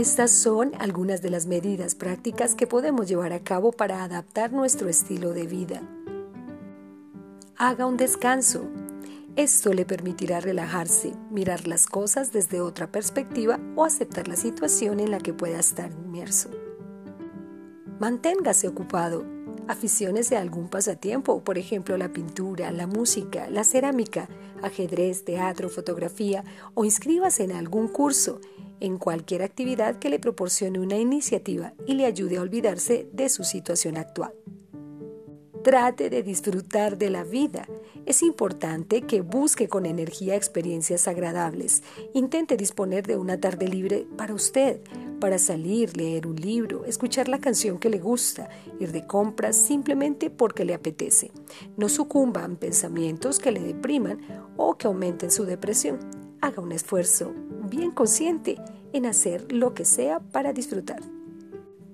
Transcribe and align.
Estas 0.00 0.30
son 0.30 0.72
algunas 0.78 1.20
de 1.20 1.28
las 1.28 1.44
medidas 1.44 1.94
prácticas 1.94 2.54
que 2.54 2.66
podemos 2.66 3.06
llevar 3.06 3.34
a 3.34 3.40
cabo 3.40 3.70
para 3.70 4.02
adaptar 4.02 4.50
nuestro 4.50 4.88
estilo 4.88 5.34
de 5.34 5.46
vida. 5.46 5.82
Haga 7.58 7.84
un 7.84 7.98
descanso. 7.98 8.66
Esto 9.36 9.74
le 9.74 9.84
permitirá 9.84 10.40
relajarse, 10.40 11.12
mirar 11.30 11.68
las 11.68 11.86
cosas 11.86 12.32
desde 12.32 12.62
otra 12.62 12.90
perspectiva 12.90 13.60
o 13.76 13.84
aceptar 13.84 14.26
la 14.26 14.36
situación 14.36 15.00
en 15.00 15.10
la 15.10 15.18
que 15.18 15.34
pueda 15.34 15.60
estar 15.60 15.92
inmerso. 15.92 16.48
Manténgase 17.98 18.68
ocupado. 18.68 19.26
Aficiones 19.68 20.30
de 20.30 20.38
algún 20.38 20.70
pasatiempo, 20.70 21.44
por 21.44 21.58
ejemplo 21.58 21.98
la 21.98 22.10
pintura, 22.10 22.70
la 22.70 22.86
música, 22.86 23.50
la 23.50 23.64
cerámica, 23.64 24.30
ajedrez, 24.62 25.26
teatro, 25.26 25.68
fotografía 25.68 26.42
o 26.72 26.86
inscríbase 26.86 27.44
en 27.44 27.52
algún 27.52 27.86
curso, 27.86 28.40
en 28.80 28.98
cualquier 28.98 29.42
actividad 29.42 29.98
que 29.98 30.10
le 30.10 30.18
proporcione 30.18 30.80
una 30.80 30.96
iniciativa 30.96 31.74
y 31.86 31.94
le 31.94 32.06
ayude 32.06 32.38
a 32.38 32.42
olvidarse 32.42 33.08
de 33.12 33.28
su 33.28 33.44
situación 33.44 33.96
actual. 33.96 34.32
Trate 35.62 36.08
de 36.08 36.22
disfrutar 36.22 36.96
de 36.96 37.10
la 37.10 37.22
vida. 37.22 37.66
Es 38.06 38.22
importante 38.22 39.02
que 39.02 39.20
busque 39.20 39.68
con 39.68 39.84
energía 39.84 40.34
experiencias 40.34 41.06
agradables. 41.06 41.82
Intente 42.14 42.56
disponer 42.56 43.06
de 43.06 43.18
una 43.18 43.38
tarde 43.38 43.68
libre 43.68 44.06
para 44.16 44.32
usted, 44.32 44.80
para 45.20 45.36
salir, 45.36 45.98
leer 45.98 46.26
un 46.26 46.36
libro, 46.36 46.86
escuchar 46.86 47.28
la 47.28 47.40
canción 47.40 47.78
que 47.78 47.90
le 47.90 47.98
gusta, 47.98 48.48
ir 48.78 48.90
de 48.90 49.06
compras 49.06 49.54
simplemente 49.54 50.30
porque 50.30 50.64
le 50.64 50.72
apetece. 50.72 51.30
No 51.76 51.90
sucumban 51.90 52.56
pensamientos 52.56 53.38
que 53.38 53.52
le 53.52 53.60
depriman 53.60 54.20
o 54.56 54.78
que 54.78 54.86
aumenten 54.86 55.30
su 55.30 55.44
depresión. 55.44 55.98
Haga 56.40 56.62
un 56.62 56.72
esfuerzo 56.72 57.34
bien 57.70 57.92
consciente 57.92 58.56
en 58.92 59.06
hacer 59.06 59.50
lo 59.52 59.72
que 59.72 59.84
sea 59.84 60.20
para 60.20 60.52
disfrutar. 60.52 61.00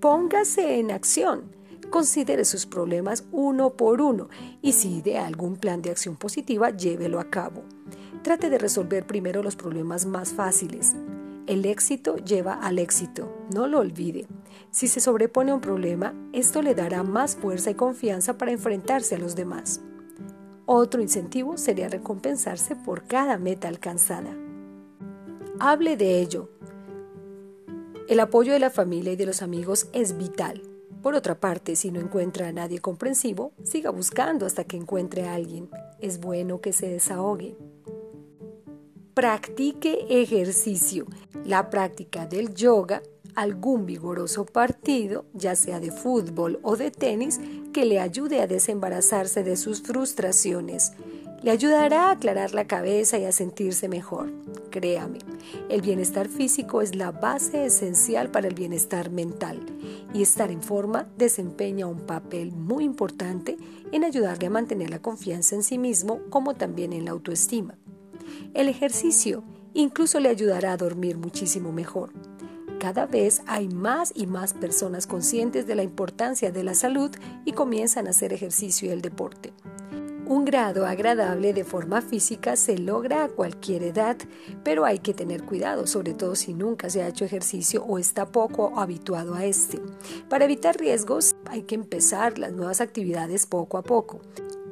Póngase 0.00 0.78
en 0.78 0.90
acción. 0.90 1.52
Considere 1.90 2.44
sus 2.44 2.66
problemas 2.66 3.24
uno 3.30 3.74
por 3.74 4.00
uno 4.00 4.28
y 4.62 4.72
si 4.72 4.96
idea 4.96 5.26
algún 5.26 5.56
plan 5.56 5.82
de 5.82 5.90
acción 5.90 6.16
positiva, 6.16 6.70
llévelo 6.70 7.20
a 7.20 7.30
cabo. 7.30 7.62
Trate 8.22 8.48
de 8.48 8.58
resolver 8.58 9.06
primero 9.06 9.42
los 9.42 9.54
problemas 9.54 10.06
más 10.06 10.32
fáciles. 10.32 10.94
El 11.46 11.66
éxito 11.66 12.16
lleva 12.16 12.54
al 12.54 12.78
éxito, 12.78 13.30
no 13.52 13.66
lo 13.66 13.80
olvide. 13.80 14.26
Si 14.70 14.88
se 14.88 15.00
sobrepone 15.00 15.50
a 15.50 15.54
un 15.54 15.60
problema, 15.60 16.14
esto 16.32 16.62
le 16.62 16.74
dará 16.74 17.02
más 17.02 17.36
fuerza 17.36 17.70
y 17.70 17.74
confianza 17.74 18.38
para 18.38 18.52
enfrentarse 18.52 19.14
a 19.14 19.18
los 19.18 19.36
demás. 19.36 19.80
Otro 20.66 21.02
incentivo 21.02 21.58
sería 21.58 21.88
recompensarse 21.88 22.74
por 22.74 23.04
cada 23.04 23.36
meta 23.36 23.68
alcanzada. 23.68 24.34
Hable 25.66 25.96
de 25.96 26.20
ello. 26.20 26.50
El 28.06 28.20
apoyo 28.20 28.52
de 28.52 28.58
la 28.58 28.68
familia 28.68 29.14
y 29.14 29.16
de 29.16 29.24
los 29.24 29.40
amigos 29.40 29.88
es 29.94 30.18
vital. 30.18 30.60
Por 31.02 31.14
otra 31.14 31.40
parte, 31.40 31.74
si 31.74 31.90
no 31.90 32.00
encuentra 32.00 32.48
a 32.48 32.52
nadie 32.52 32.80
comprensivo, 32.80 33.54
siga 33.62 33.88
buscando 33.88 34.44
hasta 34.44 34.64
que 34.64 34.76
encuentre 34.76 35.26
a 35.26 35.32
alguien. 35.32 35.70
Es 36.00 36.20
bueno 36.20 36.60
que 36.60 36.74
se 36.74 36.88
desahogue. 36.88 37.56
Practique 39.14 40.04
ejercicio. 40.10 41.06
La 41.46 41.70
práctica 41.70 42.26
del 42.26 42.52
yoga, 42.52 43.02
algún 43.34 43.86
vigoroso 43.86 44.44
partido, 44.44 45.24
ya 45.32 45.56
sea 45.56 45.80
de 45.80 45.92
fútbol 45.92 46.60
o 46.62 46.76
de 46.76 46.90
tenis, 46.90 47.40
que 47.72 47.86
le 47.86 48.00
ayude 48.00 48.42
a 48.42 48.46
desembarazarse 48.46 49.42
de 49.42 49.56
sus 49.56 49.80
frustraciones. 49.80 50.92
Le 51.44 51.50
ayudará 51.50 52.08
a 52.08 52.12
aclarar 52.12 52.54
la 52.54 52.66
cabeza 52.66 53.18
y 53.18 53.26
a 53.26 53.32
sentirse 53.32 53.86
mejor. 53.86 54.32
Créame, 54.70 55.18
el 55.68 55.82
bienestar 55.82 56.26
físico 56.26 56.80
es 56.80 56.94
la 56.94 57.10
base 57.10 57.66
esencial 57.66 58.30
para 58.30 58.48
el 58.48 58.54
bienestar 58.54 59.10
mental 59.10 59.60
y 60.14 60.22
estar 60.22 60.50
en 60.50 60.62
forma 60.62 61.06
desempeña 61.18 61.86
un 61.86 62.06
papel 62.06 62.52
muy 62.52 62.84
importante 62.84 63.58
en 63.92 64.04
ayudarle 64.04 64.46
a 64.46 64.50
mantener 64.50 64.88
la 64.88 65.02
confianza 65.02 65.54
en 65.54 65.62
sí 65.62 65.76
mismo 65.76 66.20
como 66.30 66.54
también 66.54 66.94
en 66.94 67.04
la 67.04 67.10
autoestima. 67.10 67.76
El 68.54 68.70
ejercicio 68.70 69.44
incluso 69.74 70.20
le 70.20 70.30
ayudará 70.30 70.72
a 70.72 70.78
dormir 70.78 71.18
muchísimo 71.18 71.72
mejor. 71.72 72.10
Cada 72.80 73.04
vez 73.04 73.42
hay 73.46 73.68
más 73.68 74.12
y 74.14 74.26
más 74.26 74.54
personas 74.54 75.06
conscientes 75.06 75.66
de 75.66 75.74
la 75.74 75.82
importancia 75.82 76.50
de 76.50 76.64
la 76.64 76.72
salud 76.72 77.10
y 77.44 77.52
comienzan 77.52 78.06
a 78.06 78.10
hacer 78.10 78.32
ejercicio 78.32 78.88
y 78.88 78.92
el 78.92 79.02
deporte. 79.02 79.52
Un 80.26 80.46
grado 80.46 80.86
agradable 80.86 81.52
de 81.52 81.64
forma 81.64 82.00
física 82.00 82.56
se 82.56 82.78
logra 82.78 83.24
a 83.24 83.28
cualquier 83.28 83.82
edad, 83.82 84.16
pero 84.62 84.86
hay 84.86 84.98
que 84.98 85.12
tener 85.12 85.44
cuidado, 85.44 85.86
sobre 85.86 86.14
todo 86.14 86.34
si 86.34 86.54
nunca 86.54 86.88
se 86.88 87.02
ha 87.02 87.08
hecho 87.08 87.26
ejercicio 87.26 87.84
o 87.84 87.98
está 87.98 88.32
poco 88.32 88.72
habituado 88.80 89.34
a 89.34 89.44
este. 89.44 89.82
Para 90.30 90.46
evitar 90.46 90.78
riesgos 90.78 91.36
hay 91.44 91.64
que 91.64 91.74
empezar 91.74 92.38
las 92.38 92.52
nuevas 92.52 92.80
actividades 92.80 93.44
poco 93.44 93.76
a 93.76 93.82
poco. 93.82 94.20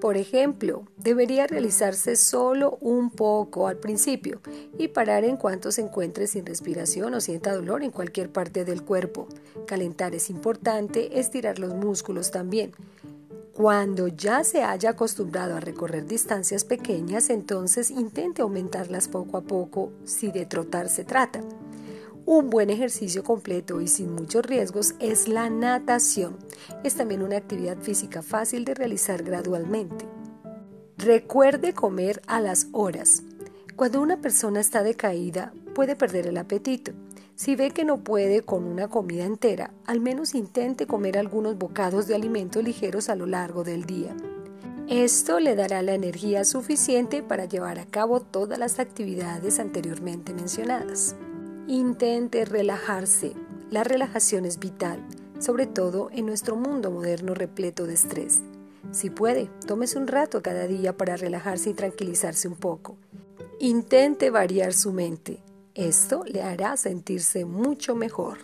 Por 0.00 0.16
ejemplo, 0.16 0.84
debería 0.96 1.48
realizarse 1.48 2.14
solo 2.14 2.78
un 2.80 3.10
poco 3.10 3.66
al 3.66 3.76
principio 3.76 4.40
y 4.78 4.88
parar 4.88 5.24
en 5.24 5.36
cuanto 5.36 5.72
se 5.72 5.82
encuentre 5.82 6.28
sin 6.28 6.46
respiración 6.46 7.12
o 7.12 7.20
sienta 7.20 7.54
dolor 7.54 7.82
en 7.82 7.90
cualquier 7.90 8.30
parte 8.30 8.64
del 8.64 8.82
cuerpo. 8.82 9.26
Calentar 9.66 10.14
es 10.14 10.30
importante, 10.30 11.18
estirar 11.18 11.58
los 11.58 11.74
músculos 11.74 12.30
también. 12.30 12.72
Cuando 13.60 14.08
ya 14.08 14.42
se 14.42 14.62
haya 14.62 14.88
acostumbrado 14.88 15.54
a 15.54 15.60
recorrer 15.60 16.06
distancias 16.06 16.64
pequeñas, 16.64 17.28
entonces 17.28 17.90
intente 17.90 18.40
aumentarlas 18.40 19.06
poco 19.06 19.36
a 19.36 19.42
poco 19.42 19.92
si 20.02 20.32
de 20.32 20.46
trotar 20.46 20.88
se 20.88 21.04
trata. 21.04 21.42
Un 22.24 22.48
buen 22.48 22.70
ejercicio 22.70 23.22
completo 23.22 23.82
y 23.82 23.86
sin 23.86 24.14
muchos 24.14 24.46
riesgos 24.46 24.94
es 24.98 25.28
la 25.28 25.50
natación. 25.50 26.38
Es 26.84 26.94
también 26.94 27.20
una 27.20 27.36
actividad 27.36 27.76
física 27.76 28.22
fácil 28.22 28.64
de 28.64 28.72
realizar 28.72 29.22
gradualmente. 29.22 30.06
Recuerde 30.96 31.74
comer 31.74 32.22
a 32.28 32.40
las 32.40 32.68
horas. 32.72 33.24
Cuando 33.76 34.00
una 34.00 34.22
persona 34.22 34.60
está 34.60 34.82
decaída, 34.82 35.52
puede 35.74 35.96
perder 35.96 36.26
el 36.28 36.38
apetito. 36.38 36.92
Si 37.40 37.56
ve 37.56 37.70
que 37.70 37.86
no 37.86 38.04
puede 38.04 38.42
con 38.42 38.64
una 38.64 38.88
comida 38.88 39.24
entera, 39.24 39.72
al 39.86 39.98
menos 39.98 40.34
intente 40.34 40.86
comer 40.86 41.16
algunos 41.16 41.56
bocados 41.56 42.06
de 42.06 42.14
alimentos 42.14 42.62
ligeros 42.62 43.08
a 43.08 43.16
lo 43.16 43.24
largo 43.24 43.64
del 43.64 43.86
día. 43.86 44.14
Esto 44.90 45.40
le 45.40 45.56
dará 45.56 45.80
la 45.80 45.94
energía 45.94 46.44
suficiente 46.44 47.22
para 47.22 47.46
llevar 47.46 47.78
a 47.78 47.86
cabo 47.86 48.20
todas 48.20 48.58
las 48.58 48.78
actividades 48.78 49.58
anteriormente 49.58 50.34
mencionadas. 50.34 51.16
Intente 51.66 52.44
relajarse. 52.44 53.32
La 53.70 53.84
relajación 53.84 54.44
es 54.44 54.58
vital, 54.58 55.02
sobre 55.38 55.64
todo 55.64 56.10
en 56.12 56.26
nuestro 56.26 56.56
mundo 56.56 56.90
moderno 56.90 57.32
repleto 57.32 57.86
de 57.86 57.94
estrés. 57.94 58.40
Si 58.90 59.08
puede, 59.08 59.48
tómese 59.66 59.96
un 59.96 60.08
rato 60.08 60.42
cada 60.42 60.66
día 60.66 60.94
para 60.94 61.16
relajarse 61.16 61.70
y 61.70 61.72
tranquilizarse 61.72 62.48
un 62.48 62.56
poco. 62.56 62.98
Intente 63.60 64.28
variar 64.28 64.74
su 64.74 64.92
mente. 64.92 65.40
Esto 65.80 66.24
le 66.26 66.42
hará 66.42 66.76
sentirse 66.76 67.46
mucho 67.46 67.94
mejor. 67.94 68.36